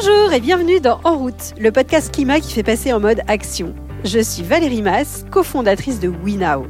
[0.00, 3.74] Bonjour et bienvenue dans En route, le podcast climat qui fait passer en mode action.
[4.04, 6.68] Je suis Valérie Mass, cofondatrice de WeNow.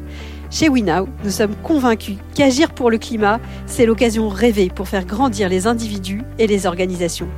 [0.50, 5.50] Chez WeNow, nous sommes convaincus qu'agir pour le climat, c'est l'occasion rêvée pour faire grandir
[5.50, 7.28] les individus et les organisations.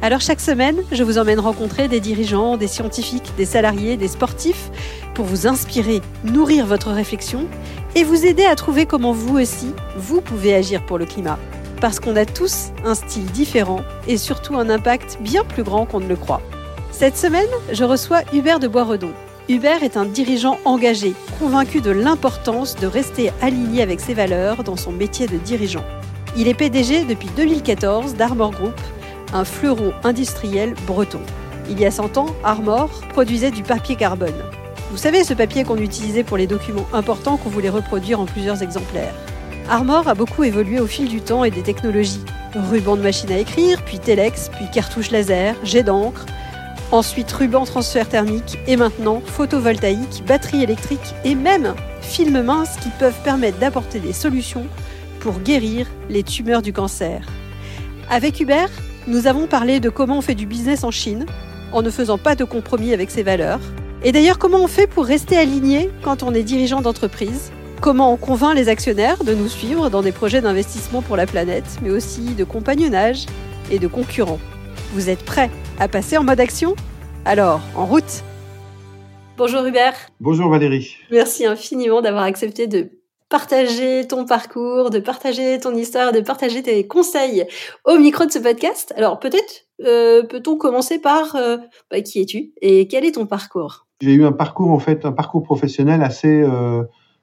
[0.00, 4.70] Alors chaque semaine, je vous emmène rencontrer des dirigeants, des scientifiques, des salariés, des sportifs
[5.14, 7.46] pour vous inspirer, nourrir votre réflexion
[7.94, 11.38] et vous aider à trouver comment vous aussi, vous pouvez agir pour le climat.
[11.80, 16.00] Parce qu'on a tous un style différent et surtout un impact bien plus grand qu'on
[16.00, 16.40] ne le croit.
[16.90, 19.12] Cette semaine, je reçois Hubert de Boisredon.
[19.48, 24.76] Hubert est un dirigeant engagé, convaincu de l'importance de rester aligné avec ses valeurs dans
[24.76, 25.84] son métier de dirigeant.
[26.36, 28.80] Il est PDG depuis 2014 d'Armor Group,
[29.32, 31.20] un fleuron industriel breton.
[31.68, 34.34] Il y a 100 ans, Armor produisait du papier carbone.
[34.90, 38.62] Vous savez, ce papier qu'on utilisait pour les documents importants qu'on voulait reproduire en plusieurs
[38.62, 39.14] exemplaires.
[39.68, 42.24] Armor a beaucoup évolué au fil du temps et des technologies.
[42.54, 46.24] Ruban de machine à écrire, puis Telex, puis cartouche laser, jet d'encre,
[46.92, 53.20] ensuite ruban transfert thermique et maintenant photovoltaïque, batterie électrique et même films minces qui peuvent
[53.24, 54.66] permettre d'apporter des solutions
[55.18, 57.26] pour guérir les tumeurs du cancer.
[58.08, 58.70] Avec Hubert,
[59.08, 61.26] nous avons parlé de comment on fait du business en Chine
[61.72, 63.60] en ne faisant pas de compromis avec ses valeurs.
[64.04, 67.50] Et d'ailleurs, comment on fait pour rester aligné quand on est dirigeant d'entreprise?
[67.86, 71.78] Comment on convainc les actionnaires de nous suivre dans des projets d'investissement pour la planète,
[71.82, 73.26] mais aussi de compagnonnage
[73.70, 74.40] et de concurrents
[74.92, 76.74] Vous êtes prêts à passer en mode action?
[77.24, 78.24] Alors, en route
[79.36, 79.94] Bonjour Hubert.
[80.18, 80.96] Bonjour Valérie.
[81.12, 82.90] Merci infiniment d'avoir accepté de
[83.28, 87.46] partager ton parcours, de partager ton histoire, de partager tes conseils
[87.84, 88.94] au micro de ce podcast.
[88.96, 91.58] Alors peut-être euh, peut-on commencer par euh,
[91.92, 93.86] bah, qui es-tu et quel est ton parcours?
[94.00, 96.82] J'ai eu un parcours en fait, un parcours professionnel assez, euh,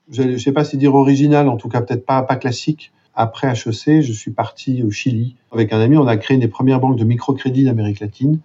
[0.10, 2.92] je ne sais pas si dire original, en tout cas peut-être pas pas classique.
[3.16, 5.98] Après HEC, je suis parti au Chili avec un ami.
[5.98, 8.40] On a créé une des premières banques de microcrédit d'Amérique latine.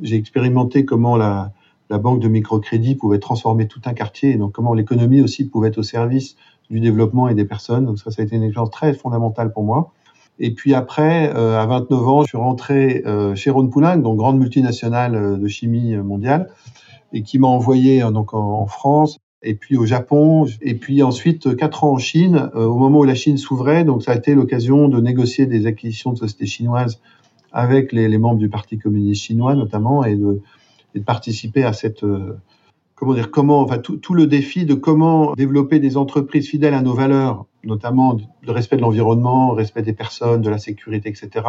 [0.00, 1.52] J'ai expérimenté comment la,
[1.90, 5.68] la banque de microcrédit pouvait transformer tout un quartier et donc comment l'économie aussi pouvait
[5.68, 6.36] être au service
[6.70, 7.84] du développement et des personnes.
[7.84, 9.92] Donc ça, ça a été une expérience très fondamentale pour moi.
[10.40, 14.16] Et puis après, euh, à 29 ans, je suis rentré euh, chez Ron Poulenc, donc
[14.16, 16.50] grande multinationale euh, de chimie mondiale,
[17.12, 21.84] et qui m'a envoyé donc en, France, et puis au Japon, et puis ensuite quatre
[21.84, 23.84] ans en Chine, au moment où la Chine s'ouvrait.
[23.84, 27.00] Donc ça a été l'occasion de négocier des acquisitions de sociétés chinoises
[27.52, 30.40] avec les, membres du Parti communiste chinois notamment, et de,
[30.94, 32.04] de participer à cette
[32.94, 36.82] comment dire, comment, enfin, tout, tout, le défi de comment développer des entreprises fidèles à
[36.82, 41.46] nos valeurs, notamment le respect de l'environnement, le respect des personnes, de la sécurité, etc.,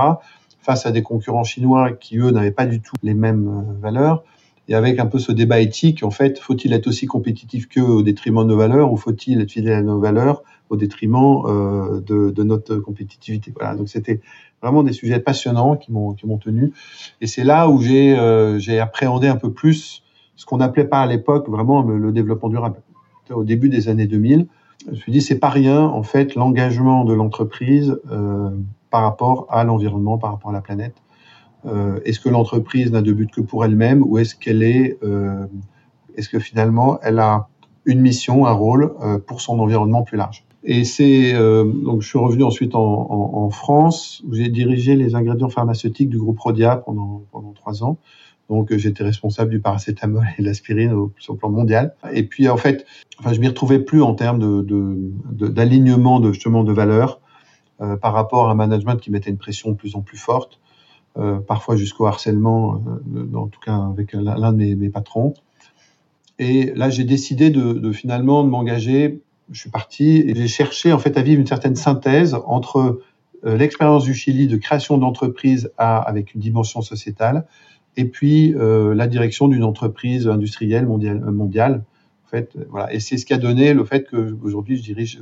[0.62, 4.24] face à des concurrents chinois qui, eux, n'avaient pas du tout les mêmes euh, valeurs.
[4.68, 8.02] Et avec un peu ce débat éthique, en fait, faut-il être aussi compétitif qu'eux au
[8.02, 12.32] détriment de nos valeurs ou faut-il être fidèle à nos valeurs au détriment euh, de,
[12.32, 13.54] de, notre compétitivité?
[13.56, 14.22] Voilà, donc c'était
[14.62, 16.74] vraiment des sujets passionnants qui m'ont qui m'ont tenu.
[17.22, 20.04] Et c'est là où j'ai euh, j'ai appréhendé un peu plus
[20.36, 22.82] ce qu'on n'appelait pas à l'époque vraiment le développement durable.
[23.30, 24.48] Au début des années 2000,
[24.86, 28.50] je me suis dit c'est pas rien en fait l'engagement de l'entreprise euh,
[28.90, 30.96] par rapport à l'environnement, par rapport à la planète.
[31.66, 35.46] Euh, est-ce que l'entreprise n'a de but que pour elle-même ou est-ce qu'elle est, euh,
[36.16, 37.48] est-ce que finalement elle a
[37.86, 40.44] une mission, un rôle euh, pour son environnement plus large?
[40.64, 46.10] Et c'est donc je suis revenu ensuite en, France où j'ai dirigé les ingrédients pharmaceutiques
[46.10, 48.00] du groupe Rodia pendant trois ans.
[48.50, 51.94] Donc j'étais responsable du paracétamol et de l'aspirine au, le plan mondial.
[52.12, 52.84] Et puis en fait,
[53.20, 54.40] enfin, je m'y retrouvais plus en termes
[55.32, 57.22] d'alignement de, justement de valeurs
[58.02, 60.60] par rapport à un management qui mettait une pression de plus en plus forte,
[61.48, 62.84] parfois jusqu'au harcèlement,
[63.16, 65.34] euh, en tout cas avec l'un de mes, patrons.
[66.40, 69.22] Et là, j'ai décidé de, de finalement de m'engager.
[69.52, 73.02] Je suis parti et j'ai cherché en fait à vivre une certaine synthèse entre
[73.46, 77.46] euh, l'expérience du Chili de création d'entreprise avec une dimension sociétale
[77.98, 81.24] et puis euh, la direction d'une entreprise industrielle mondiale.
[81.26, 81.78] Euh,
[82.26, 82.94] en fait, euh, voilà.
[82.94, 85.22] Et c'est ce qui a donné le fait que aujourd'hui je dirige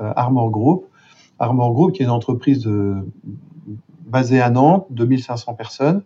[0.00, 0.86] euh, Armor Group.
[1.38, 2.96] Armor Group, qui est une entreprise euh,
[4.08, 6.02] basée à Nantes, 2500 personnes,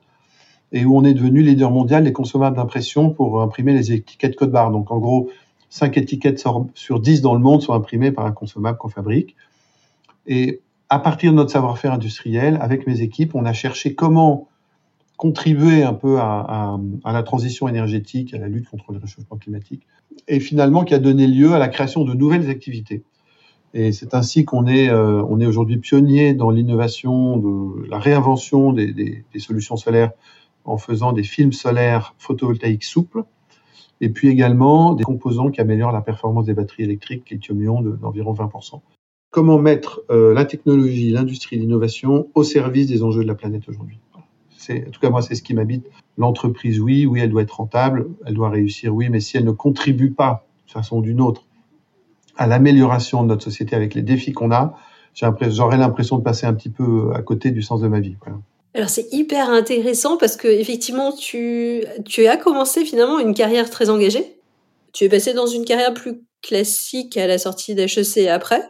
[0.72, 4.50] et où on est devenu leader mondial des consommables d'impression pour imprimer les étiquettes code
[4.50, 4.70] barre.
[4.70, 5.30] Donc en gros,
[5.70, 6.42] 5 étiquettes
[6.74, 9.36] sur 10 dans le monde sont imprimées par un consommable qu'on fabrique.
[10.26, 14.48] Et à partir de notre savoir-faire industriel, avec mes équipes, on a cherché comment
[15.16, 19.86] contribuer un peu à, à, la transition énergétique, à la lutte contre le réchauffement climatique,
[20.26, 23.04] et finalement qui a donné lieu à la création de nouvelles activités.
[23.74, 27.42] Et c'est ainsi qu'on est, euh, est aujourd'hui pionnier dans l'innovation,
[27.88, 30.12] la réinvention des, des, des, solutions solaires
[30.64, 33.24] en faisant des films solaires photovoltaïques souples,
[34.00, 38.80] et puis également des composants qui améliorent la performance des batteries électriques lithium-ion d'environ 20%.
[39.30, 43.98] Comment mettre euh, la technologie, l'industrie, l'innovation au service des enjeux de la planète aujourd'hui?
[44.70, 45.88] En tout cas, moi, c'est ce qui m'habite.
[46.18, 49.50] L'entreprise, oui, oui, elle doit être rentable, elle doit réussir, oui, mais si elle ne
[49.50, 51.46] contribue pas, de façon ou d'une autre,
[52.36, 54.74] à l'amélioration de notre société avec les défis qu'on a,
[55.14, 58.16] j'aurais l'impression de passer un petit peu à côté du sens de ma vie.
[58.74, 63.90] Alors c'est hyper intéressant parce que effectivement tu tu as commencé finalement une carrière très
[63.90, 64.40] engagée.
[64.92, 68.62] Tu es passé dans une carrière plus classique à la sortie d'HEC après.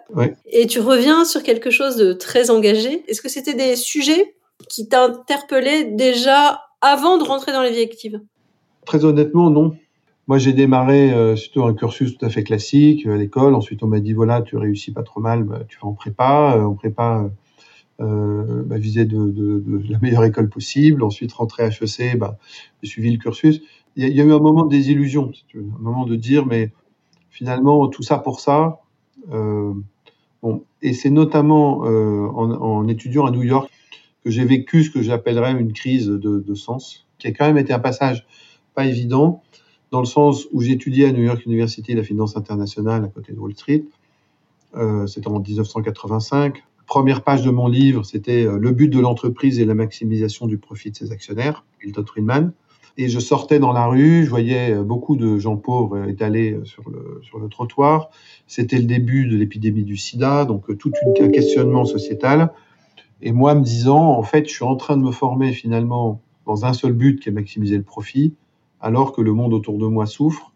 [0.47, 3.05] Et tu reviens sur quelque chose de très engagé.
[3.09, 4.35] Est-ce que c'était des sujets
[4.69, 8.21] qui t'interpellaient déjà avant de rentrer dans la vie active
[8.85, 9.75] Très honnêtement, non.
[10.29, 13.55] Moi, j'ai démarré euh, surtout un cursus tout à fait classique euh, à l'école.
[13.55, 16.57] Ensuite, on m'a dit voilà, tu réussis pas trop mal, bah, tu vas en prépa.
[16.57, 17.29] Euh, en prépa,
[18.01, 21.03] euh, bah, viser de, de, de, la meilleure école possible.
[21.03, 22.39] Ensuite, rentrer à HEC, bah,
[22.83, 23.63] j'ai suivi le cursus.
[23.97, 26.07] Il y, a, y, a, eu un moment de désillusion, si tu veux, un moment
[26.07, 26.73] de dire mais
[27.31, 28.81] finalement tout ça pour ça.
[29.33, 29.73] Euh,
[30.43, 33.71] bon, et c'est notamment euh, en, en, étudiant à New York
[34.25, 37.59] que j'ai vécu ce que j'appellerais une crise de, de, sens, qui a quand même
[37.59, 38.27] été un passage
[38.75, 39.43] pas évident
[39.93, 43.39] dans le sens où j'étudiais à New York University la finance internationale à côté de
[43.39, 43.85] Wall Street.
[44.75, 46.65] Euh, c'était en 1985.
[46.87, 50.57] Première page de mon livre, c'était euh, le but de l'entreprise et la maximisation du
[50.57, 52.53] profit de ses actionnaires, Milton Friedman.
[52.97, 56.89] Et je sortais dans la rue, je voyais euh, beaucoup de gens pauvres étalés sur
[56.89, 58.09] le, sur le trottoir.
[58.47, 62.53] C'était le début de l'épidémie du sida, donc tout un questionnement sociétal.
[63.21, 66.65] Et moi, me disant, en fait, je suis en train de me former finalement dans
[66.65, 68.35] un seul but qui est maximiser le profit
[68.83, 70.53] alors que le monde autour de moi souffre.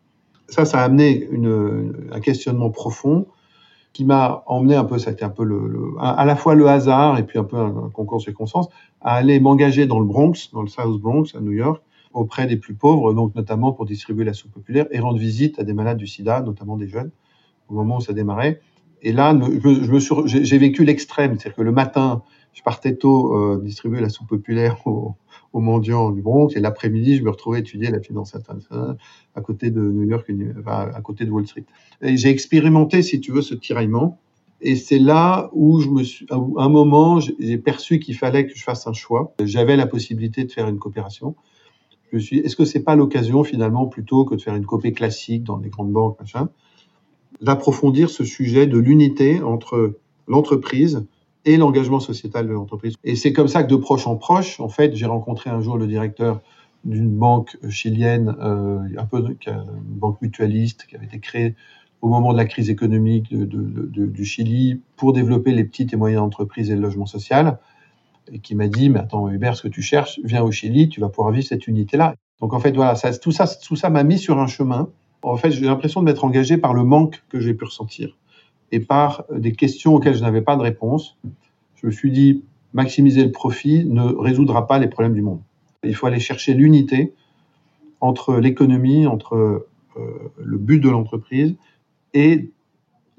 [0.49, 1.29] Ça, ça a amené
[2.13, 3.27] un questionnement profond
[3.93, 5.43] qui m'a emmené un peu, ça a été un peu
[5.99, 8.69] à la fois le hasard et puis un peu un, concours de circonstances,
[9.01, 11.83] à aller m'engager dans le Bronx, dans le South Bronx à New York,
[12.13, 15.65] auprès des plus pauvres, donc notamment pour distribuer la soupe populaire et rendre visite à
[15.65, 17.11] des malades du sida, notamment des jeunes,
[17.69, 18.61] au moment où ça démarrait.
[19.03, 19.35] Et là,
[20.27, 24.87] j'ai vécu l'extrême, c'est-à-dire que le matin, je partais tôt euh, distribuer la soupe populaire
[24.87, 25.15] aux,
[25.57, 29.71] aux mendiants du Bronx et l'après-midi, je me retrouvais à étudier la finance à côté
[29.71, 30.31] de New York,
[30.67, 31.65] à côté de Wall Street.
[32.03, 34.19] Et j'ai expérimenté, si tu veux, ce tiraillement.
[34.61, 38.55] Et c'est là où je me suis, à un moment, j'ai perçu qu'il fallait que
[38.55, 39.33] je fasse un choix.
[39.43, 41.37] J'avais la possibilité de faire une coopération.
[42.11, 44.93] Je me suis, est-ce que c'est pas l'occasion finalement, plutôt que de faire une copée
[44.93, 46.19] classique dans les grandes banques,
[47.41, 49.97] d'approfondir ce sujet de l'unité entre
[50.29, 51.07] l'entreprise
[51.47, 52.97] et l'engagement sociétal de l'entreprise.
[53.05, 55.79] Et c'est comme ça que de proche en proche, en fait, j'ai rencontré un jour
[55.79, 56.43] le directeur
[56.85, 61.55] d'une banque chilienne, euh, un peu une banque mutualiste qui avait été créée
[62.03, 66.71] au moment de la crise économique du Chili pour développer les petites et moyennes entreprises
[66.71, 67.59] et le logement social,
[68.31, 71.01] et qui m'a dit, mais attends Hubert, ce que tu cherches, viens au Chili, tu
[71.01, 72.15] vas pouvoir vivre cette unité-là.
[72.41, 74.91] Donc en fait, voilà, ça, tout ça m'a mis sur un chemin.
[75.23, 78.17] En fait, j'ai l'impression de m'être engagé par le manque que j'ai pu ressentir
[78.73, 81.17] et par des questions auxquelles je n'avais pas de réponse.
[81.77, 82.43] Je me suis dit,
[82.73, 85.41] maximiser le profit ne résoudra pas les problèmes du monde.
[85.85, 87.15] Il faut aller chercher l'unité
[88.01, 89.35] entre l'économie, entre
[89.97, 91.55] euh, le but de l'entreprise
[92.13, 92.51] et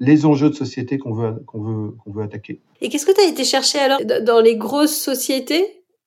[0.00, 2.60] les enjeux de société qu'on veut, qu'on veut, qu'on veut attaquer.
[2.80, 5.64] Et qu'est-ce que tu as été chercher alors dans les grosses sociétés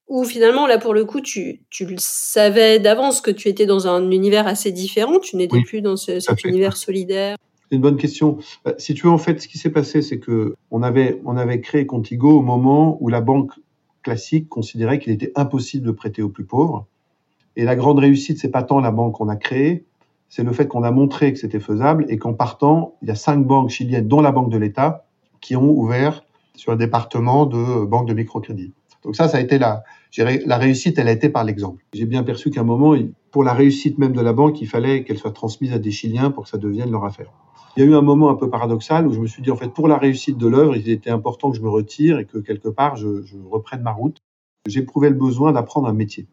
[0.07, 3.87] où finalement, là, pour le coup, tu, tu le savais d'avance que tu étais dans
[3.87, 7.37] un univers assez différent, tu n'étais oui, plus dans ce, cet univers solidaire?
[7.71, 8.37] C'est une bonne question.
[8.67, 11.85] Euh, si tu veux, en fait, ce qui s'est passé, c'est que on avait, créé
[11.85, 13.53] Contigo au moment où la banque
[14.03, 16.85] classique considérait qu'il était impossible de prêter aux plus pauvres.
[17.55, 19.85] Et la grande réussite, c'est pas tant la banque qu'on a créée,
[20.27, 23.15] c'est le fait qu'on a montré que c'était faisable et qu'en partant, il y a
[23.15, 25.05] cinq banques chiliennes, dont la Banque de l'État,
[25.39, 26.25] qui ont ouvert
[26.55, 28.73] sur un département de banque de microcrédit.
[29.03, 29.83] Donc ça, ça a été la
[30.57, 31.83] réussite, elle a été par l'exemple.
[31.93, 32.95] J'ai bien perçu qu'à un moment,
[33.31, 36.31] pour la réussite même de la banque, il fallait qu'elle soit transmise à des Chiliens
[36.31, 37.31] pour que ça devienne leur affaire.
[37.75, 39.55] Il y a eu un moment un peu paradoxal où je me suis dit, en
[39.55, 42.37] fait, pour la réussite de l'œuvre, il était important que je me retire et que
[42.37, 43.07] quelque part, je,
[43.49, 44.17] reprenne ma route.
[44.67, 46.27] J'éprouvais le besoin d'apprendre un métier.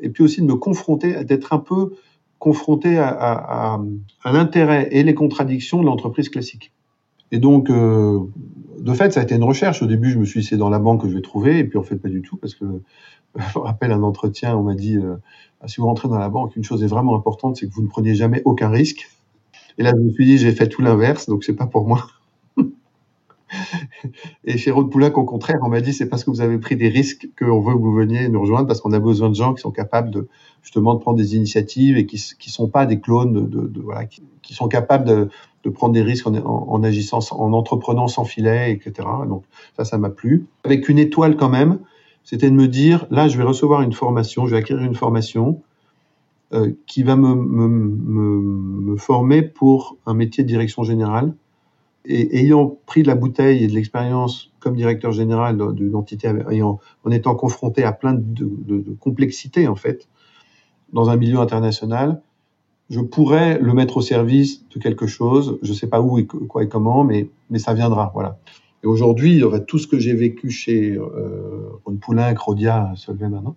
[0.00, 1.94] Et puis aussi de me confronter, d'être un peu
[2.38, 3.80] confronté à, à, à,
[4.22, 6.72] à l'intérêt et les contradictions de l'entreprise classique.
[7.34, 8.20] Et donc, euh,
[8.78, 9.82] de fait, ça a été une recherche.
[9.82, 11.58] Au début, je me suis dit, c'est dans la banque que je vais trouver.
[11.58, 12.64] Et puis, en fait, pas du tout, parce que
[13.36, 15.16] je me rappelle un entretien, on m'a dit, euh,
[15.66, 17.88] si vous rentrez dans la banque, une chose est vraiment importante, c'est que vous ne
[17.88, 19.08] preniez jamais aucun risque.
[19.78, 22.06] Et là, je me suis dit, j'ai fait tout l'inverse, donc c'est pas pour moi.
[24.44, 26.76] Et chez Rode Poulain, au contraire, on m'a dit, c'est parce que vous avez pris
[26.76, 29.54] des risques qu'on veut que vous veniez nous rejoindre, parce qu'on a besoin de gens
[29.54, 30.28] qui sont capables de,
[30.62, 33.72] justement, de prendre des initiatives et qui, qui sont pas des clones
[34.42, 38.72] qui, sont capables de, prendre des risques en, en, en, agissant, en entreprenant sans filet,
[38.72, 39.08] etc.
[39.28, 39.44] Donc,
[39.76, 40.46] ça, ça m'a plu.
[40.64, 41.78] Avec une étoile quand même,
[42.22, 45.60] c'était de me dire, là, je vais recevoir une formation, je vais acquérir une formation,
[46.86, 48.40] qui va me, me, me,
[48.92, 51.34] me, former pour un métier de direction générale
[52.04, 57.10] Et ayant pris de la bouteille et de l'expérience comme directeur général d'une entité, en
[57.10, 60.08] étant confronté à plein de, complexités en fait,
[60.92, 62.22] dans un milieu international,
[62.88, 65.58] je pourrais le mettre au service de quelque chose.
[65.62, 68.10] Je ne sais pas où et quoi et comment, mais, ça viendra.
[68.14, 68.38] Voilà.
[68.82, 73.56] Et aujourd'hui, tout ce que j'ai vécu chez euh, Ron Poulin, Rodia, Solvay maintenant,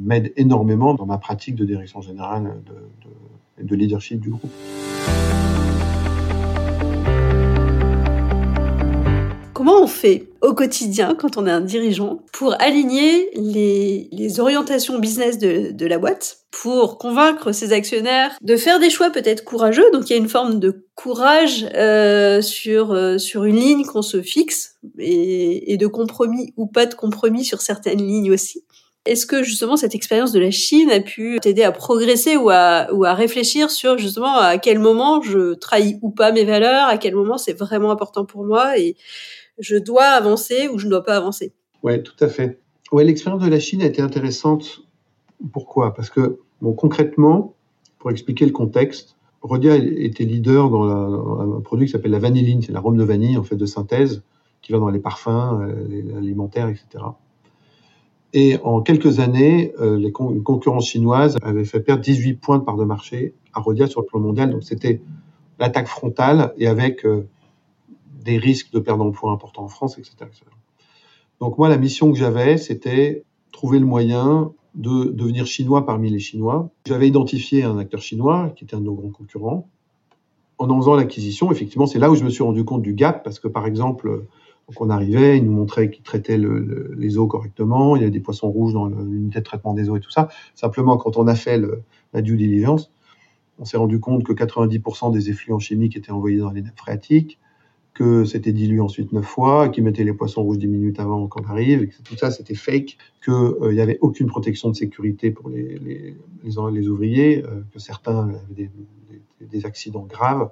[0.00, 4.50] m'aide énormément dans ma pratique de direction générale de, de, de leadership du groupe.
[9.60, 15.36] Comment on fait au quotidien quand on est un dirigeant pour aligner les, orientations business
[15.36, 19.84] de, la boîte, pour convaincre ses actionnaires de faire des choix peut-être courageux?
[19.92, 24.00] Donc il y a une forme de courage euh, sur euh, sur une ligne qu'on
[24.00, 28.64] se fixe et, et de compromis ou pas de compromis sur certaines lignes aussi.
[29.06, 33.14] Est-ce que justement cette expérience de la Chine a pu t'aider à progresser ou à,
[33.14, 37.38] réfléchir sur justement à quel moment je trahis ou pas mes valeurs, à quel moment
[37.38, 38.96] c'est vraiment important pour moi et
[39.58, 41.54] je dois avancer ou je ne dois pas avancer?
[41.82, 42.60] Oui, tout à fait.
[42.92, 44.82] Ouais, l'expérience de la Chine a été intéressante.
[45.52, 45.94] Pourquoi?
[45.94, 46.38] Parce que,
[46.76, 47.54] concrètement,
[47.98, 50.82] pour expliquer le contexte, Rodia était leader dans,
[51.40, 54.22] un produit qui s'appelle la vanilline, c'est l'arôme de vanille en fait de synthèse
[54.60, 55.28] qui va dans les parfums,
[55.62, 57.02] euh, les alimentaires, etc.
[58.32, 62.64] Et en quelques années, euh, les con concurrence chinoise avait fait perdre 18 points de
[62.64, 64.50] part de marché à Rodia sur le plan mondial.
[64.50, 65.00] Donc c'était
[65.58, 67.28] l'attaque frontale et avec euh,
[68.24, 70.30] des risques de perte d'emploi importants en France, etc.,
[71.40, 76.20] Donc moi, la mission que j'avais, c'était trouver le moyen de devenir chinois parmi les
[76.20, 76.70] Chinois.
[76.86, 79.68] J'avais identifié un acteur chinois qui était un de nos grands concurrents.
[80.58, 83.24] En en faisant l'acquisition, effectivement, c'est là où je me suis rendu compte du gap,
[83.24, 84.26] parce que par exemple,
[84.70, 88.12] donc on arrivait, il nous montrait qu'il traitait le, les eaux correctement, il y avait
[88.12, 90.28] des poissons rouges dans l'unité de traitement des eaux et tout ça.
[90.54, 91.60] Simplement, quand on a fait
[92.12, 92.92] la due diligence,
[93.58, 97.40] on s'est rendu compte que 90% des effluents chimiques étaient envoyés dans les nappes phréatiques,
[97.94, 101.42] que c'était dilué ensuite neuf fois, qu'ils mettaient les poissons rouges dix minutes avant qu'on
[101.46, 105.50] arrive, que tout ça c'était fake, qu'il euh, n'y avait aucune protection de sécurité pour
[105.50, 106.14] les,
[106.88, 108.70] ouvriers, euh, que certains avaient
[109.40, 110.48] des, accidents graves,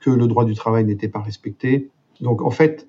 [0.00, 1.90] que le droit du travail n'était pas respecté.
[2.22, 2.88] Donc en fait,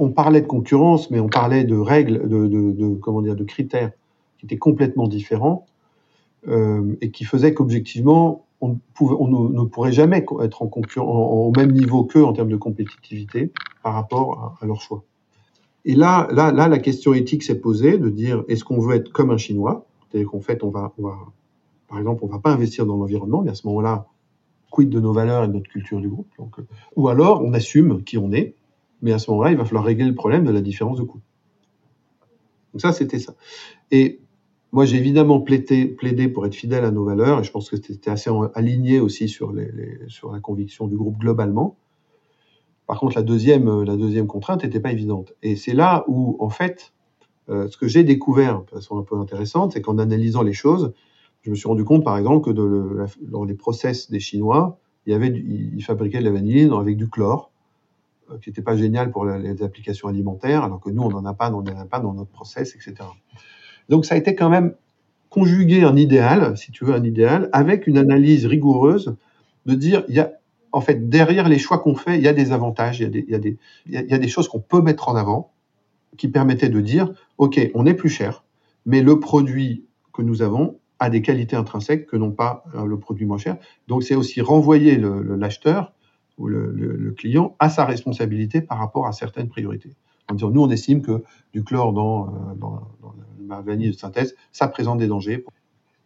[0.00, 3.92] on parlait de concurrence, mais on parlait de règles, de, de, comment dire, de critères
[4.38, 5.66] qui étaient complètement différents
[6.48, 12.04] euh, et qui faisaient qu'objectivement, on, ne, pourrait jamais être en concurrent, au même niveau
[12.04, 13.52] qu'eux en termes de compétitivité
[13.82, 15.04] par rapport à, leur choix.
[15.84, 19.12] Et là, là, là, la question éthique s'est posée de dire est-ce qu'on veut être
[19.12, 19.86] comme un Chinois?
[20.10, 21.14] C'est-à-dire qu'en fait, on va, va,
[21.88, 24.06] par exemple, on va pas investir dans l'environnement, mais à ce moment-là,
[24.70, 26.28] quid de nos valeurs et de notre culture du groupe?
[26.40, 26.62] Euh,
[26.96, 28.54] Ou alors, on assume qui on est,
[29.02, 31.20] mais à ce moment-là, il va falloir régler le problème de la différence de coût.
[32.72, 33.34] Donc ça, c'était ça.
[33.90, 34.20] Et
[34.72, 38.10] moi, j'ai évidemment plaidé, pour être fidèle à nos valeurs, et je pense que c'était
[38.10, 41.76] assez aligné aussi sur, la conviction du groupe globalement.
[42.86, 45.32] Par contre, la deuxième, deuxième contrainte n'était pas évidente.
[45.42, 46.92] Et c'est là où, en fait,
[47.48, 50.92] euh, ce que j'ai découvert de façon un peu intéressante, c'est qu'en analysant les choses,
[51.42, 54.78] je me suis rendu compte, par exemple, que de le, dans les process des Chinois,
[55.06, 57.49] ils fabriquaient de la vanille avec du chlore, euh,
[58.42, 61.50] qui n'était pas génial pour les applications alimentaires, alors que nous, on n'en a pas,
[61.50, 62.94] dans notre process, etc.
[63.88, 64.74] Donc ça a été quand même
[65.28, 69.16] conjuguer un idéal, si tu veux, un idéal, avec une analyse rigoureuse
[69.66, 70.32] de dire, il y a,
[70.72, 73.34] en fait, derrière les choix qu'on fait, il y a des avantages, il y
[74.14, 75.52] a des choses qu'on peut mettre en avant
[76.16, 78.44] qui permettaient de dire, OK, on est plus cher,
[78.86, 82.98] mais le produit que nous avons a des qualités intrinsèques que n'ont pas euh, le
[82.98, 83.56] produit moins cher.
[83.88, 85.94] Donc c'est aussi renvoyer l'acheteur
[86.40, 89.90] ou le, client à sa responsabilité par rapport à certaines priorités.
[90.32, 94.68] Nous, on estime que du chlore dans, euh, dans, dans ma vanille de synthèse, ça
[94.68, 95.44] présente des dangers.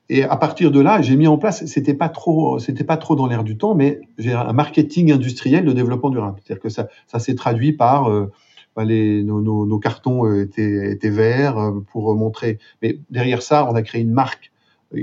[0.09, 3.17] Et à partir de là, j'ai mis en place, c'était pas trop, c'était pas trop
[3.17, 6.41] dans l'air du temps, mais j'ai un marketing industriel de développement durable.
[6.45, 8.31] C'est-à-dire que ça, ça s'est traduit par euh,
[8.76, 12.59] bah, nos, cartons euh, étaient, verts pour montrer.
[12.83, 14.53] Mais derrière ça, on a créé une marque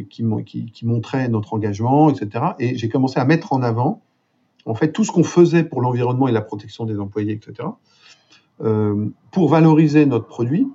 [0.09, 0.23] qui
[0.83, 2.45] montrait notre engagement, etc.
[2.59, 4.01] Et j'ai commencé à mettre en avant,
[4.65, 7.69] en fait, tout ce qu'on faisait pour l'environnement et la protection des employés, etc.
[8.61, 10.67] Euh, pour valoriser notre produit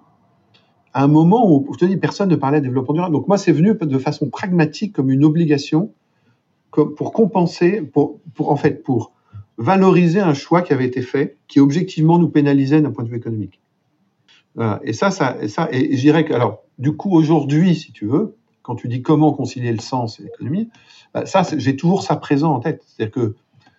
[0.93, 3.15] à un moment où, je te personne ne parlait de développement durable.
[3.15, 5.93] Donc moi, c'est venu de façon pragmatique comme une obligation
[6.71, 9.13] pour compenser, pour, en fait, pour
[9.59, 13.17] valoriser un choix qui avait été fait, qui objectivement nous pénalisait d'un point de vue
[13.17, 13.61] économique.
[14.85, 17.93] Et ça, ça, et ça, et, et je dirais que, alors, du coup, aujourd'hui, si
[17.93, 20.71] tu veux, quand tu dis comment concilier le sens et l'économie,
[21.15, 22.83] bah, ça, j'ai toujours ça présent en tête.
[22.87, 23.37] C'est-à-dire que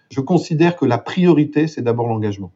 [0.09, 2.51] je considère que la priorité, c'est d'abord l'engagement.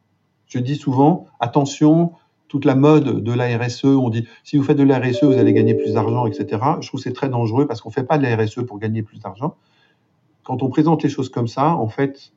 [0.45, 2.13] Je dis souvent, attention,
[2.47, 5.37] toute la mode de la RSE, on dit si vous faites de la RSE, vous
[5.37, 6.61] allez gagner plus d'argent, etc.
[6.81, 9.19] Je trouve c'est très dangereux parce qu'on fait pas de la RSE pour gagner plus
[9.19, 9.55] d'argent.
[10.43, 12.33] Quand on présente les choses comme ça, en fait,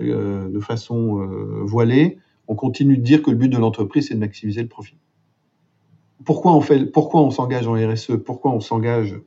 [0.00, 4.14] euh, de façon euh, voilée, on continue de dire que le but de l'entreprise, c'est
[4.14, 4.98] de maximiser le profit.
[6.24, 9.18] Pourquoi on fait, pourquoi on s'engage en RSE Pourquoi on s'engage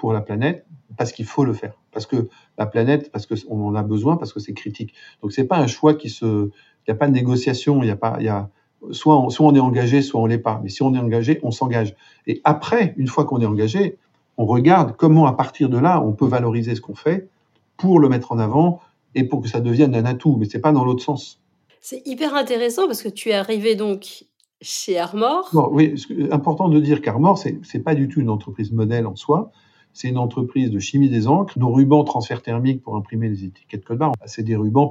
[0.00, 0.64] pour la planète
[0.96, 1.74] Parce qu'il faut le faire.
[1.92, 2.28] Parce que
[2.58, 4.94] la planète, parce qu'on en a besoin, parce que c'est critique.
[5.22, 7.90] Donc c'est pas un choix qui se, il n'y a pas de négociation, il y
[7.90, 8.48] a pas, il y a,
[8.90, 10.58] soit on, soit on est engagé, soit on l'est pas.
[10.62, 11.94] Mais si on est engagé, on s'engage.
[12.26, 13.98] Et après, une fois qu'on est engagé,
[14.38, 17.28] on regarde comment à partir de là, on peut valoriser ce qu'on fait
[17.76, 18.80] pour le mettre en avant
[19.14, 20.36] et pour que ça devienne un atout.
[20.38, 21.40] Mais c'est pas dans l'autre sens.
[21.82, 24.24] C'est hyper intéressant parce que tu es arrivé donc
[24.62, 25.50] chez Armor.
[25.72, 25.94] oui,
[26.30, 29.50] important de dire qu'Armor, c'est n'est pas du tout une entreprise modèle en soi.
[29.92, 31.58] C'est une entreprise de chimie des encres.
[31.58, 34.88] Nos rubans transfert thermique pour imprimer les étiquettes code barre, c'est des rubans,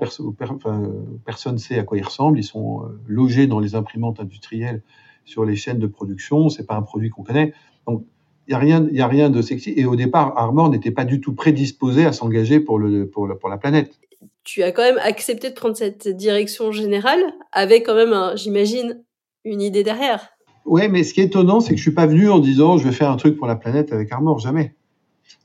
[1.25, 2.37] personne ne sait à quoi ils ressemblent.
[2.37, 4.83] Ils sont euh, logés dans les imprimantes industrielles
[5.25, 6.49] sur les chaînes de production.
[6.49, 7.53] C'est pas un produit qu'on connaît.
[7.87, 8.05] Donc,
[8.47, 9.73] il n'y a, rien, y a rien de sexy.
[9.77, 13.47] Et au départ, Armor n'était pas du tout prédisposé à s'engager pour, le, pour, pour
[13.47, 13.99] la planète.
[14.43, 19.03] Tu as quand même accepté de prendre cette direction générale avec quand même, j'imagine,
[19.45, 20.29] une idée derrière.
[20.65, 22.87] Oui, mais ce qui est étonnant, c'est que je suis pas venu en disant je
[22.87, 24.75] vais faire un truc pour la planète avec Armor, jamais.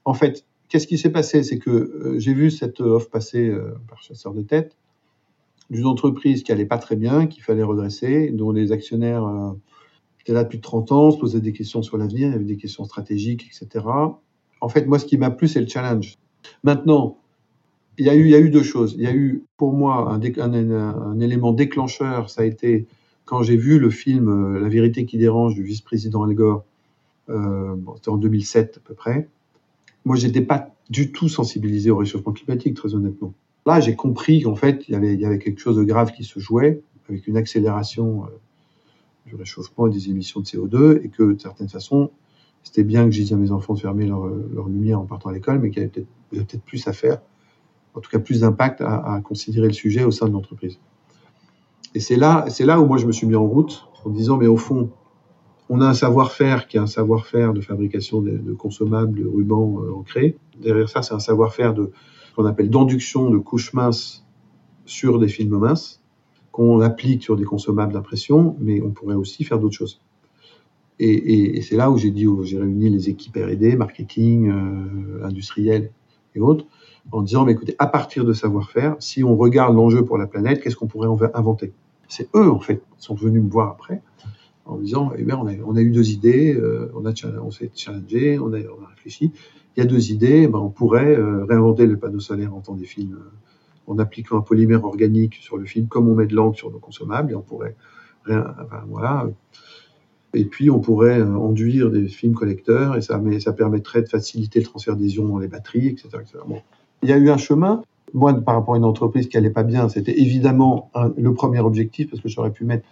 [0.05, 1.43] En fait, qu'est-ce qui s'est passé?
[1.43, 4.77] C'est que euh, j'ai vu cette offre passer euh, par chasseur de tête
[5.71, 9.53] d'une entreprise qui allait pas très bien, qu'il fallait redresser, dont les actionnaires euh,
[10.21, 12.57] étaient là depuis 30 ans, se posaient des questions sur l'avenir, il y avait des
[12.57, 13.85] questions stratégiques, etc.
[14.61, 16.17] En fait, moi, ce qui m'a plu, c'est le challenge.
[16.65, 17.19] Maintenant,
[17.97, 18.95] il y, a eu, deux choses.
[18.99, 22.87] Il y a eu, pour moi, un, élément déclencheur, ça a été
[23.25, 26.65] quand j'ai vu le film La vérité qui dérange du vice-président Al Gore,
[27.29, 29.29] c'était en 2007 à peu près,
[30.05, 33.33] moi, j'étais pas du tout sensibilisé au réchauffement climatique, très honnêtement.
[33.67, 36.83] Là, j'ai compris qu'en fait, il y, avait, quelque chose de grave qui se jouait,
[37.09, 38.29] avec une accélération euh,
[39.27, 42.11] du réchauffement et des émissions de CO2, et que, de certaine façon,
[42.63, 45.31] c'était bien que je dise à mes enfants de fermer leur, leur lumière en partant
[45.31, 47.21] à l'école, mais qu'il y avait peut-être peut plus à faire,
[47.95, 50.79] en tout cas plus d'impact à, à, considérer le sujet au sein de l'entreprise.
[51.95, 54.37] Et c'est là, c'est là où moi je me suis mis en route, en disant,
[54.37, 54.91] mais au fond,
[55.69, 59.95] on a un savoir-faire qui est un savoir-faire de fabrication de, consommables, de rubans euh,
[59.95, 60.37] ancrés.
[60.61, 61.91] Derrière ça, c'est un savoir-faire de
[62.37, 64.27] qu'on appelle d'induction de couches minces
[64.87, 66.03] sur des films minces
[66.55, 70.01] qu'on applique sur des consommables d'impression, mais on pourrait aussi faire d'autres choses.
[71.01, 75.91] Et, c'est là où j'ai dit, j'ai réuni les équipes R&D, marketing, euh, industriel
[76.37, 76.65] et autres,
[77.11, 80.63] en disant, mais écoutez, à partir de savoir-faire, si on regarde l'enjeu pour la planète,
[80.63, 81.73] qu'est-ce qu'on pourrait inventer?
[82.07, 84.01] C'est eux, en fait, qui sont venus me voir après,
[84.67, 88.59] en disant eh bien, on, a, eu deux idées, euh, on, s'est challengé, on a,
[88.89, 89.33] réfléchi.
[89.77, 92.61] Il y a deux idées, eh ben, on pourrait euh, réinventer le panneau solaire en
[92.61, 96.27] temps des films euh, en appliquant un polymère organique sur le film, comme on met
[96.27, 97.77] de l'encre sur nos consommables, et on pourrait.
[98.89, 99.29] Voilà.
[100.33, 104.61] Et puis, on pourrait enduire des films collecteurs, et ça, mais ça permettrait de faciliter
[104.61, 106.09] le transfert des ions dans les batteries, etc.
[107.03, 107.83] Il y a eu un chemin.
[108.15, 112.09] Moi, par rapport à une entreprise qui allait pas bien, c'était évidemment le premier objectif,
[112.09, 112.87] parce que j'aurais pu mettre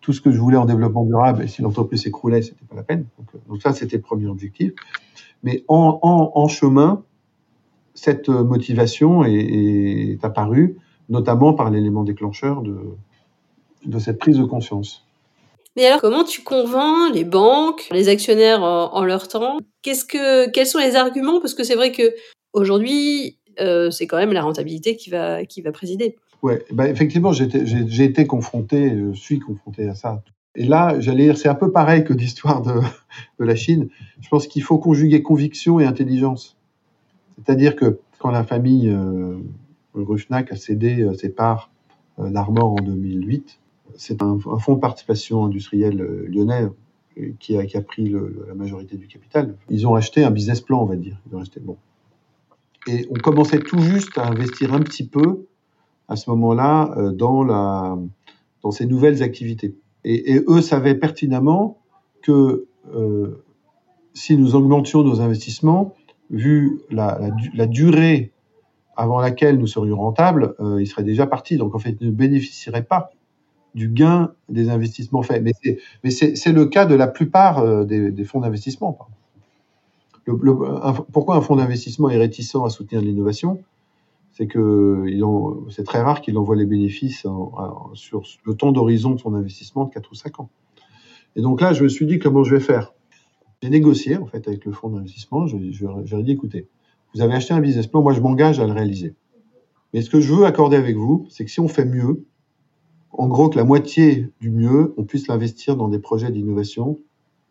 [0.00, 2.82] tout ce que je voulais en développement durable, et si l'entreprise s'écroulait, c'était pas la
[2.82, 3.06] peine.
[3.18, 4.72] Donc, euh, ça, c'était le premier objectif.
[5.42, 7.02] Mais en, chemin,
[7.94, 10.76] cette motivation est, apparue,
[11.08, 15.06] notamment par l'élément déclencheur de, cette prise de conscience.
[15.76, 19.58] Mais alors, comment tu convaincs les banques, les actionnaires en, en leur temps?
[19.82, 21.40] Quels sont les arguments?
[21.40, 22.14] Parce que c'est vrai que
[22.52, 26.16] aujourd'hui, euh, c'est quand même la rentabilité qui va présider.
[26.42, 30.22] Ouais, bah effectivement, j'ai été confronté, je suis confronté à ça.
[30.56, 32.72] Et là, j'allais dire, c'est un peu pareil que l'histoire de,
[33.38, 33.88] de, la Chine.
[34.20, 36.56] Je pense qu'il faut conjuguer conviction et intelligence.
[37.36, 39.38] C'est-à-dire que quand la famille euh,
[39.94, 41.70] a cédé euh, ses parts
[42.18, 43.60] euh, d'Armor en 2008,
[43.96, 46.68] c'est un, un, fonds de participation industrielle euh, lyonnais
[47.18, 49.56] euh, qui a, qui a pris le, la majorité du capital.
[49.68, 51.16] Ils ont acheté un business plan, on va dire.
[51.28, 51.76] Ils ont acheté, bon.
[52.86, 55.46] Et on commençait tout juste à investir un petit peu
[56.10, 58.10] à ce moment-là euh, dans,
[58.72, 59.74] ces nouvelles activités.
[60.04, 61.78] Et, eux savaient pertinemment
[62.22, 63.42] que euh,
[64.12, 65.94] si nous augmentions nos investissements,
[66.30, 67.18] vu la,
[67.66, 68.32] durée
[68.96, 71.56] avant laquelle nous serions rentables, euh, ils seraient déjà partis.
[71.56, 73.10] Donc en fait, ils ne bénéficieraient pas
[73.74, 75.42] du gain des investissements faits.
[76.04, 78.98] Mais c'est le cas de la plupart euh, des, fonds d'investissement.
[81.12, 83.62] Pourquoi un fonds d'investissement est réticent à soutenir l'innovation?
[84.40, 85.04] C'est que
[85.68, 87.26] c'est très rare qu'il envoie les bénéfices
[87.92, 90.48] sur le temps d'horizon de son investissement de 4 ou 5 ans.
[91.36, 92.94] Et donc là, je me suis dit comment je vais faire?
[93.62, 95.46] J'ai négocié en fait avec le fonds d'investissement.
[95.46, 96.68] Je, je, je leur ai dit écoutez,
[97.14, 99.14] vous avez acheté un business plan, moi je m'engage à le réaliser.
[99.92, 102.24] Mais ce que je veux accorder avec vous, c'est que si on fait mieux,
[103.10, 106.98] en gros que la moitié du mieux, on puisse l'investir dans des projets d'innovation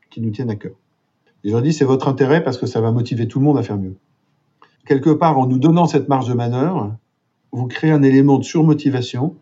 [0.10, 0.74] qui nous tiennent à cœur.
[1.44, 3.60] Et je leur dit c'est votre intérêt parce que ça va motiver tout le monde
[3.60, 3.96] à faire mieux
[4.90, 6.96] quelque part, en nous donnant cette marge de manœuvre,
[7.52, 9.36] vous créez un élément de surmotivation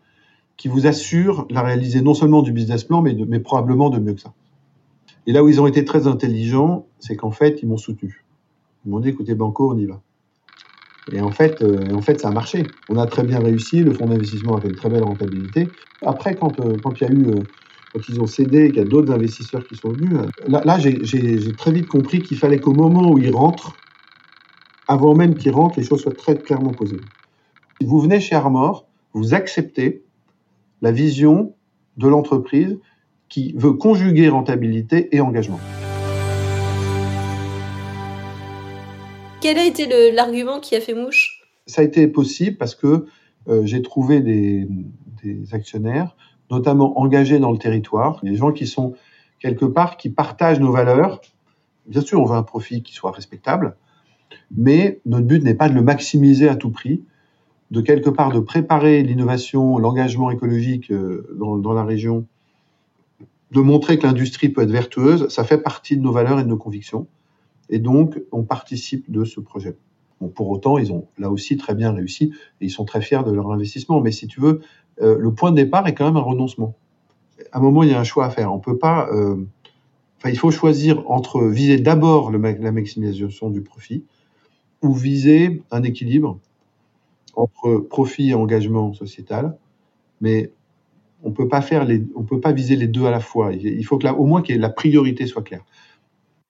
[0.58, 4.20] qui vous assure la réaliser non seulement du business plan, mais, probablement de mieux que
[4.20, 4.34] ça.
[5.26, 8.26] Et là où ils ont été très intelligents, c'est qu'en fait, ils m'ont soutenu.
[8.84, 10.02] Ils m'ont dit, écoutez, Banco, on y va.
[11.10, 12.74] Et en fait, euh, ça a marché.
[12.90, 13.82] On a très bien réussi.
[13.82, 15.72] Le fonds d'investissement a fait une très belle rentabilité.
[16.04, 17.42] Après, quand, euh, y a eu, euh,
[17.94, 20.12] quand ils ont cédé, qu'il y a d'autres investisseurs qui sont venus,
[20.46, 23.78] là j'ai très vite compris qu'il fallait qu'au moment où ils rentrent,
[24.88, 27.00] avant même qu'ils rentrent, les choses soient très clairement posées.
[27.78, 30.02] Si vous venez chez Armor, vous acceptez
[30.80, 31.54] la vision
[31.98, 32.78] de l'entreprise
[33.28, 35.60] qui veut conjuguer rentabilité et engagement.
[39.42, 41.42] Quel a été l'argument qui a fait mouche?
[41.66, 43.06] Ça a été possible parce que
[43.48, 44.66] euh, j'ai trouvé des,
[45.22, 46.16] des, actionnaires,
[46.50, 48.94] notamment engagés dans le territoire, des gens qui sont
[49.38, 51.20] quelque part, qui partagent nos valeurs.
[51.86, 53.76] Bien sûr, on veut un profit qui soit respectable,
[54.56, 57.02] mais notre but n'est pas de le maximiser à tout prix,
[57.70, 62.26] de quelque part de préparer l'innovation, l'engagement écologique euh, dans, la région,
[63.52, 66.48] de montrer que l'industrie peut être vertueuse, ça fait partie de nos valeurs et de
[66.48, 67.06] nos convictions.
[67.70, 69.76] Et donc, on participe de ce projet.
[70.34, 73.30] Pour autant, ils ont là aussi très bien réussi et ils sont très fiers de
[73.30, 74.00] leur investissement.
[74.00, 74.60] Mais si tu veux,
[75.02, 76.74] euh, le point de départ est quand même un renoncement.
[77.52, 78.52] À un moment, il y a un choix à faire.
[78.52, 79.08] On peut pas.
[79.12, 79.36] Euh,
[80.24, 84.04] il faut choisir entre viser d'abord la maximisation du profit
[84.82, 86.38] ou viser un équilibre
[87.34, 89.56] entre profit et engagement sociétal.
[90.20, 90.50] Mais
[91.22, 93.52] on peut pas faire les, on peut pas viser les deux à la fois.
[93.52, 95.64] Il faut que là, au moins que la priorité soit claire.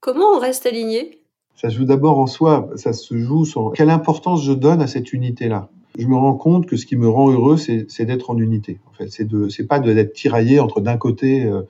[0.00, 1.20] Comment on reste aligné?
[1.54, 4.86] Ça se joue d'abord en soi, ça se joue sur quelle importance je donne à
[4.86, 5.70] cette unité-là?
[5.98, 8.78] Je me rends compte que ce qui me rend heureux, c'est d'être en unité.
[8.88, 11.62] En fait, c'est de, c'est pas d'être tiraillé entre d'un côté, euh,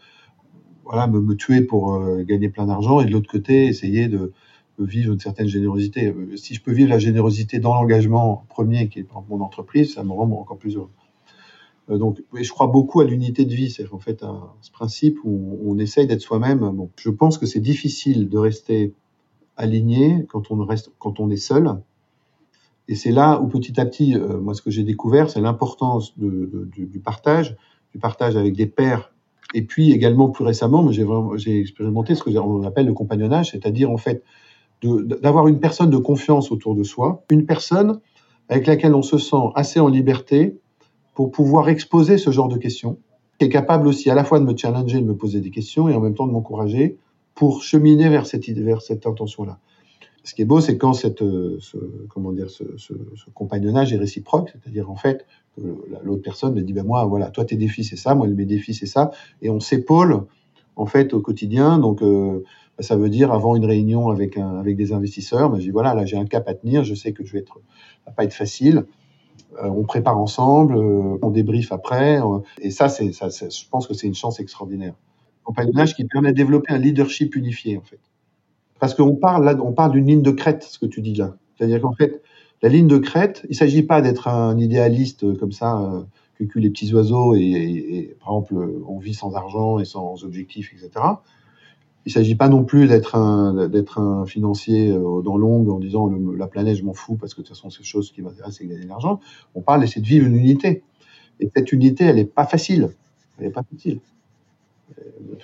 [0.85, 4.33] voilà, me, me, tuer pour euh, gagner plein d'argent, et de l'autre côté, essayer de,
[4.85, 6.09] vivre une certaine générosité.
[6.09, 10.05] Euh, si je peux vivre la générosité dans l'engagement premier, qui est mon entreprise, ça
[10.05, 10.91] me rend encore plus heureux.
[11.91, 15.19] Euh, donc, je crois beaucoup à l'unité de vie, c'est en fait un, ce principe
[15.25, 16.61] où on, essaye d'être soi-même.
[16.71, 18.95] Bon, je pense que c'est difficile de rester
[19.57, 21.81] aligné quand on reste, quand on est seul.
[22.89, 26.19] Et c'est là où petit à petit, euh, moi, ce que j'ai découvert, c'est l'importance
[26.19, 27.57] du, du, partage,
[27.93, 29.13] du partage avec des pairs.
[29.55, 33.97] Et puis également plus récemment, j'ai expérimenté ce que on appelle le compagnonnage, c'est-à-dire en
[33.97, 34.23] fait
[34.83, 38.01] d'avoir une personne de confiance autour de soi, une personne
[38.49, 40.59] avec laquelle on se sent assez en liberté
[41.15, 42.99] pour pouvoir exposer ce genre de questions,
[43.39, 45.89] qui est capable aussi à la fois de me challenger, de me poser des questions
[45.89, 46.97] et en même temps de m'encourager
[47.35, 49.59] pour cheminer vers cette, intention-là.
[50.25, 51.77] Ce qui est beau, c'est quand cette, euh, ce,
[52.09, 52.93] comment dire, ce, ce,
[53.35, 55.25] compagnonnage est réciproque, c'est-à-dire en fait
[56.05, 58.75] l'autre personne me dit ben moi voilà toi tes défis c'est ça, moi mes défis
[58.75, 59.11] c'est ça,
[59.43, 60.25] et on s'épaule
[60.79, 61.79] en fait au quotidien.
[61.79, 62.45] Donc euh,
[62.79, 65.95] ça veut dire avant une réunion avec un, avec des investisseurs, ben, je dis voilà
[65.95, 67.61] là j'ai un cap à tenir, je sais que je vais être,
[68.07, 68.87] va pas être facile,
[69.63, 72.21] euh, on prépare ensemble, euh, on débriefe après.
[72.61, 74.95] Et ça, c'est, ça, je pense que c'est une chance extraordinaire.
[75.43, 78.01] Compagnonnage qui permet de développer un leadership unifié, en fait.
[78.79, 81.35] Parce qu'on parle là, on parle d'une ligne de crête, ce que tu dis là.
[81.57, 82.23] C'est-à-dire qu'en fait,
[82.63, 86.05] la ligne de crête, il ne s'agit pas d'être un idéaliste comme ça,
[86.41, 88.55] euh, que les petits oiseaux et, par exemple,
[88.87, 90.91] on vit sans argent et sans objectif, etc.
[92.07, 96.77] Il s'agit pas non plus d'être un, financier euh, dans l'ombre en disant la planète,
[96.77, 98.89] je m'en fous parce que de toute façon, c'est chose qui m'intéresse, c'est gagner de
[98.89, 99.21] l'argent.
[99.55, 100.83] On parle d'essayer de vivre une unité.
[101.41, 102.91] Et cette unité, elle n'est pas facile.
[103.39, 104.01] Elle n'est pas facile.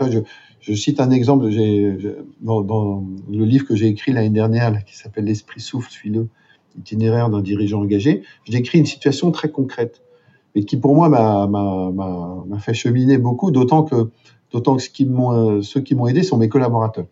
[0.00, 0.22] Euh,
[0.60, 1.50] je, cite un exemple
[2.40, 6.28] dans, le livre que j'ai écrit l'année dernière, qui s'appelle L'esprit souffle, suis-le,
[6.78, 8.22] itinéraire d'un dirigeant engagé.
[8.44, 10.02] Je décris une situation très concrète,
[10.54, 14.10] mais qui pour moi m'a, fait cheminer beaucoup, d'autant que
[14.54, 17.06] euh, ceux qui m'ont aidé sont mes collaborateurs.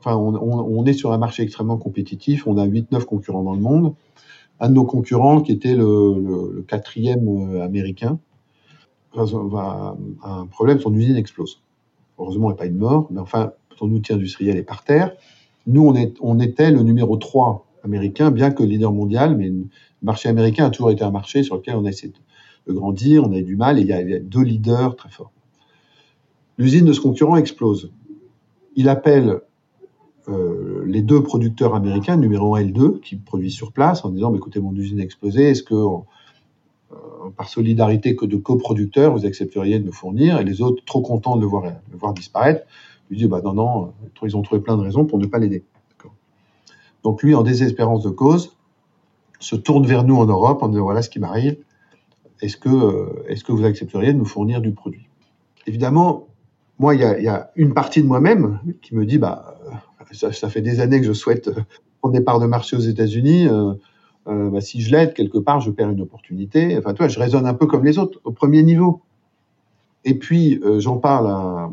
[0.00, 2.46] Enfin, on, est sur un marché extrêmement compétitif.
[2.46, 3.94] On a 8-9 concurrents dans le monde.
[4.60, 8.18] Un de nos concurrents, qui était le, quatrième euh, américain,
[9.16, 11.62] a un problème, son usine explose.
[12.18, 14.84] Heureusement, il n'y a pas eu de mort, mais enfin, son outil industriel est par
[14.84, 15.12] terre.
[15.66, 19.66] Nous, on était le numéro 3 américain, bien que leader mondial, mais le
[20.02, 22.18] marché américain a toujours été un marché sur lequel on a essayé de
[22.66, 25.32] grandir, on a eu du mal, il y a deux leaders très forts.
[26.58, 27.92] L'usine de ce concurrent explose.
[28.74, 29.40] Il appelle
[30.28, 34.10] euh, les deux producteurs américains, numéro 1 et le 2, qui produisent sur place, en
[34.10, 36.96] disant bah, écoutez, mon usine a explosé, est-ce que, euh,
[37.36, 40.40] par solidarité que de coproducteurs, vous accepteriez de me fournir?
[40.40, 41.72] Et les autres, trop contents de le voir,
[42.12, 42.66] disparaître,
[43.08, 43.92] lui disent bah, non, non,
[44.22, 45.64] ils ont trouvé plein de raisons pour ne pas l'aider.
[47.04, 48.56] Donc lui, en désespérance de cause,
[49.40, 51.56] se tourne vers nous en Europe en disant voilà ce qui m'arrive,
[52.40, 55.08] est-ce que, euh, est-ce que vous accepteriez de me fournir du produit?
[55.66, 56.28] Évidemment,
[56.78, 59.58] moi, il y a, une partie de moi-même qui me dit, bah,
[60.12, 61.50] ça, ça, fait des années que je souhaite
[62.00, 63.48] prendre des parts de marché aux États-Unis.
[63.48, 63.74] Euh,
[64.28, 66.76] euh, bah, si je l'aide quelque part, je perds une opportunité.
[66.78, 69.02] Enfin, tu vois, je raisonne un peu comme les autres, au premier niveau.
[70.04, 71.70] Et puis, euh, j'en parle à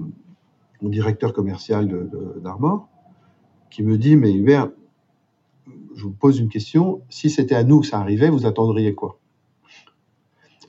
[0.81, 2.09] mon directeur commercial
[2.43, 2.87] d'Armor,
[3.69, 4.69] qui me dit, mais Hubert,
[5.95, 9.19] je vous pose une question, si c'était à nous que ça arrivait, vous attendriez quoi?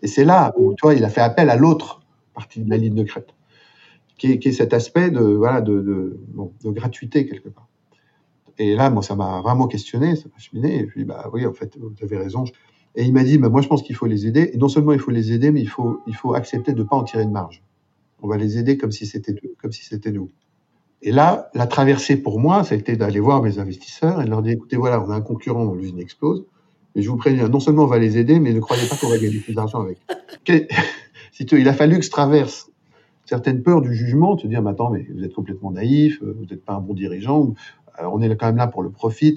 [0.06, 2.00] Et c'est là où, tu il a fait appel à l'autre
[2.32, 3.34] partie de la ligne de crête,
[4.16, 6.16] qui est, cet aspect de, voilà, de,
[6.62, 7.66] de gratuité quelque part.
[8.56, 10.78] Et là, moi, ça m'a vraiment questionné, ça m'a cheminé.
[10.78, 12.44] Et puis, bah oui, en fait, vous avez raison.
[12.94, 14.52] Et il m'a dit, bah, moi, je pense qu'il faut les aider.
[14.52, 16.88] Et non seulement il faut les aider, mais il faut, il faut accepter de ne
[16.88, 17.64] pas en tirer de marge.
[18.22, 20.30] On va les aider comme si c'était comme si c'était nous.
[21.02, 24.30] Et là, la traversée pour moi, ça a été d'aller voir mes investisseurs et de
[24.30, 26.44] leur dire, écoutez, voilà, on a un concurrent dont l'usine explose.
[26.96, 29.10] Mais je vous préviens, non seulement on va les aider, mais ne croyez pas qu'on
[29.10, 29.98] va gagner plus d'argent avec.
[31.38, 32.70] il a fallu que je traverse
[33.26, 36.64] certaines peurs du jugement, se dire, mais attends, mais vous êtes complètement naïf, vous n'êtes
[36.64, 37.52] pas un bon dirigeant,
[38.00, 39.36] euh, on est quand même là pour le profit.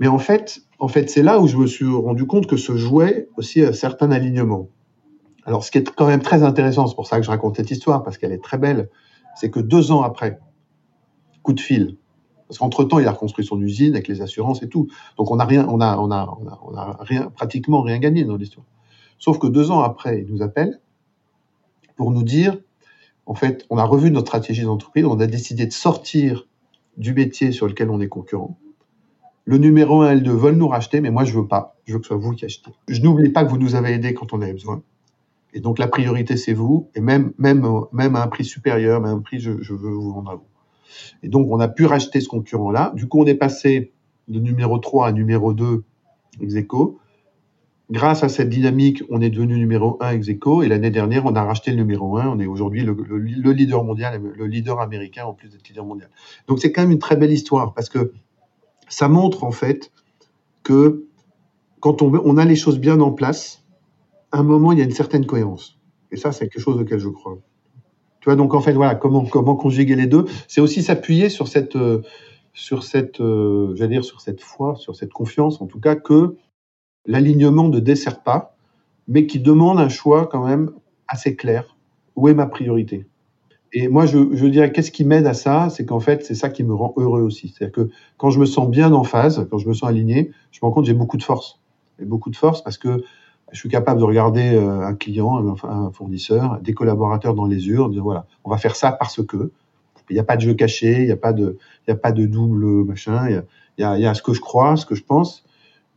[0.00, 2.76] Mais en fait, en fait, c'est là où je me suis rendu compte que se
[2.76, 4.68] jouait aussi un certain alignement.
[5.44, 7.70] Alors, ce qui est quand même très intéressant, c'est pour ça que je raconte cette
[7.70, 8.88] histoire, parce qu'elle est très belle,
[9.36, 10.40] c'est que deux ans après,
[11.44, 11.98] coup de fil,
[12.48, 14.88] parce qu'entre-temps, il a reconstruit son usine avec les assurances et tout.
[15.18, 18.36] Donc, on n'a rien, on a, on a, on a, rien, pratiquement rien gagné dans
[18.36, 18.66] l'histoire.
[19.18, 20.80] Sauf que deux ans après, il nous appelle
[21.96, 22.58] pour nous dire,
[23.24, 26.46] en fait, on a revu notre stratégie d'entreprise, on a décidé de sortir
[26.96, 28.58] du métier sur lequel on est concurrent.
[29.44, 31.76] Le numéro 1 et le 2 veulent nous racheter, mais moi, je veux pas.
[31.86, 32.70] Je veux que ce soit vous qui achetez.
[32.88, 34.82] Je n'oublie pas que vous nous avez aidés quand on avait besoin.
[35.54, 36.90] Et donc, la priorité, c'est vous.
[36.94, 40.30] Et même, même, même à un prix supérieur, même un prix, je veux vous vendre
[40.30, 40.46] à vous.
[41.22, 42.92] Et donc, on a pu racheter ce concurrent-là.
[42.94, 43.92] Du coup, on est passé
[44.28, 45.84] de numéro 3 à numéro 2
[46.40, 46.54] ex
[47.88, 51.44] Grâce à cette dynamique, on est devenu numéro 1 ex et l'année dernière, on a
[51.44, 52.26] racheté le numéro 1.
[52.26, 56.10] On est aujourd'hui le, leader mondial, le leader américain en plus d'être leader mondial.
[56.48, 58.12] Donc c'est quand même une très belle histoire parce que
[58.88, 59.92] ça montre en fait
[60.64, 61.06] que
[61.78, 63.64] quand on, on a les choses bien en place,
[64.32, 65.78] à un moment, il y a une certaine cohérence.
[66.10, 67.38] Et ça, c'est quelque chose auquel je crois.
[68.34, 72.02] Donc en fait, voilà, comment, conjuguer les deux C'est aussi s'appuyer sur cette, euh,
[72.54, 76.36] sur cette, euh, dire, sur cette foi, sur cette confiance, en tout cas, que
[77.06, 78.56] l'alignement ne dessert pas,
[79.06, 80.72] mais qui demande un choix quand même
[81.06, 81.76] assez clair.
[82.16, 83.06] Où est ma priorité?
[83.72, 85.68] Et moi, je, je dirais, qu'est-ce qui m'aide à ça?
[85.70, 87.48] C'est qu'en fait, c'est ça qui me rend heureux aussi.
[87.48, 90.58] C'est-à-dire que quand je me sens bien en phase, quand je me sens aligné, je
[90.62, 91.60] me rends compte que j'ai beaucoup de force.
[91.98, 93.02] Et beaucoup de force parce que
[93.52, 97.94] je suis capable de regarder euh, un client, un fournisseur, des collaborateurs dans les urnes,
[97.94, 99.50] de voilà, on va faire ça parce que.
[100.08, 103.28] Il n'y a pas de jeu caché, il n'y a pas de, il double machin.
[103.28, 105.44] Il y a, ce que je crois, ce que je pense,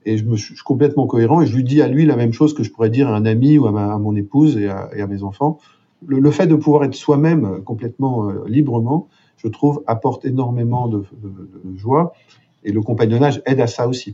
[0.05, 2.63] et je, suis, complètement cohérent et je lui dis à lui la même chose que
[2.63, 5.59] je pourrais dire à un ami ou à, mon épouse et à, mes enfants.
[6.05, 11.03] Le, fait de pouvoir être soi-même euh, complètement euh, librement, je trouve, apporte énormément de,
[11.75, 12.13] joie
[12.63, 14.13] et le compagnonnage aide à ça aussi.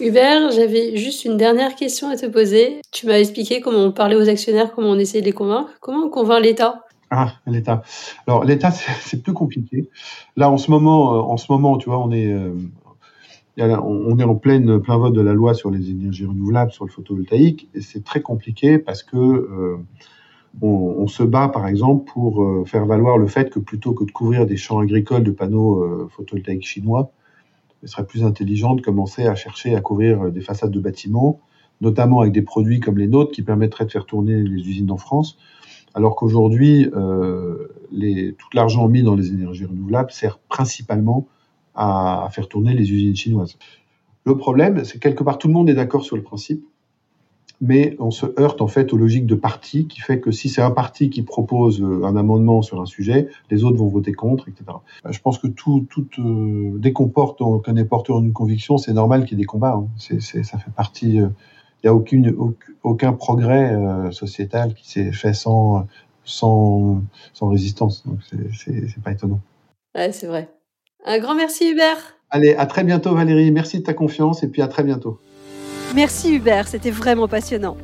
[0.00, 2.80] Hubert, j'avais juste une dernière question à te poser.
[2.92, 5.70] Tu m'as expliqué comment on parlait aux actionnaires, comment on essayait de les convaincre.
[5.80, 6.84] Comment on convainc l'État?
[7.10, 7.82] Ah, l'État.
[8.26, 9.88] Alors l'État, c'est plus compliqué.
[10.36, 12.54] Là, en ce moment, euh, en ce moment, tu vois, on est, euh,
[13.58, 17.68] on est en plein vote de la loi sur les énergies renouvelables, sur le photovoltaïque,
[17.74, 19.78] et c'est très compliqué parce que euh,
[20.62, 24.46] on, se bat, par exemple, pour faire valoir le fait que plutôt que de couvrir
[24.46, 27.12] des champs agricoles de panneaux photovoltaïques chinois,
[27.82, 31.40] il serait plus intelligent de commencer à chercher à couvrir des façades de bâtiments,
[31.80, 34.96] notamment avec des produits comme les nôtres qui permettraient de faire tourner les usines en
[34.96, 35.38] France
[35.98, 37.68] alors qu'aujourd'hui, euh,
[38.38, 41.26] tout l'argent mis dans les énergies renouvelables sert principalement
[41.74, 43.56] à, faire tourner les usines chinoises.
[44.24, 46.64] Le problème, c'est que quelque part, tout le monde est d'accord sur le principe,
[47.60, 50.62] mais on se heurte en fait aux logiques de parti qui fait que si c'est
[50.62, 54.48] un parti qui propose euh, un amendement sur un sujet, les autres vont voter contre,
[54.48, 54.64] etc.
[55.04, 56.06] Euh, je pense que tout, tout
[56.78, 59.74] dès qu'on porte, qu'on est porteur d'une conviction, c'est normal qu'il y ait des combats.
[59.74, 59.88] Hein.
[59.98, 61.20] ça fait partie
[61.82, 62.34] il n'y a aucune,
[62.82, 65.86] aucun progrès euh, sociétal qui s'est fait sans,
[66.24, 68.04] sans, sans résistance.
[68.06, 68.18] Donc,
[68.52, 69.40] c'est pas étonnant.
[69.94, 70.48] Ouais, c'est vrai.
[71.04, 72.16] Un grand merci, Hubert.
[72.30, 73.50] Allez, à très bientôt, Valérie.
[73.52, 75.20] Merci de ta confiance et puis à très bientôt.
[75.94, 76.68] Merci, Hubert.
[76.68, 77.76] C'était vraiment passionnant.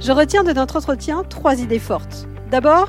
[0.00, 2.28] Je retiens de notre entretien trois idées fortes.
[2.50, 2.88] D'abord,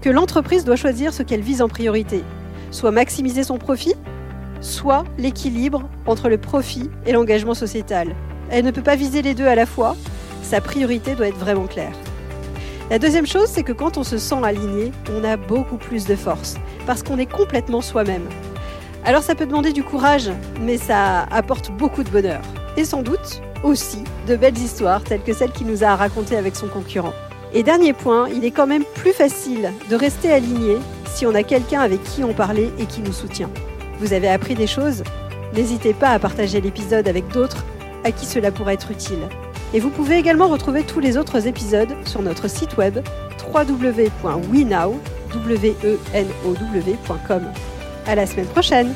[0.00, 2.24] que l'entreprise doit choisir ce qu'elle vise en priorité,
[2.72, 3.94] soit maximiser son profit,
[4.60, 8.14] soit l'équilibre entre le profit et l'engagement sociétal.
[8.50, 9.96] Elle ne peut pas viser les deux à la fois.
[10.42, 11.94] Sa priorité doit être vraiment claire.
[12.90, 16.16] La deuxième chose, c'est que quand on se sent aligné, on a beaucoup plus de
[16.16, 18.28] force, parce qu'on est complètement soi-même.
[19.04, 22.42] Alors ça peut demander du courage, mais ça apporte beaucoup de bonheur.
[22.76, 26.56] Et sans doute aussi de belles histoires telles que celle qu'il nous a racontées avec
[26.56, 27.14] son concurrent.
[27.54, 31.42] Et dernier point, il est quand même plus facile de rester aligné si on a
[31.42, 33.50] quelqu'un avec qui on parlait et qui nous soutient.
[33.98, 35.02] Vous avez appris des choses?
[35.54, 37.64] N'hésitez pas à partager l'épisode avec d'autres
[38.04, 39.28] à qui cela pourrait être utile.
[39.74, 42.98] Et vous pouvez également retrouver tous les autres épisodes sur notre site web
[43.52, 44.42] www.wenow.com.
[48.06, 48.94] À la semaine prochaine